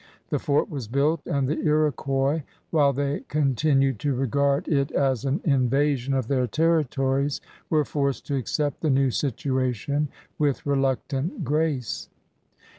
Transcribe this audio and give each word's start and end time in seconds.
The 0.29 0.39
fort 0.39 0.67
was 0.67 0.87
built, 0.87 1.21
and 1.27 1.47
the 1.47 1.59
Iroquois, 1.59 2.41
while 2.71 2.91
they 2.91 3.23
continued 3.27 3.99
to 3.99 4.15
r^ard 4.15 4.67
it 4.67 4.89
as 4.93 5.25
an 5.25 5.41
invasion 5.43 6.15
of 6.15 6.27
their 6.27 6.47
territories, 6.47 7.39
were 7.69 7.85
forced 7.85 8.25
to 8.25 8.35
accept 8.35 8.81
the 8.81 8.89
new 8.89 9.11
situation 9.11 10.07
with 10.39 10.65
reluctant 10.65 11.43
grace. 11.45 12.09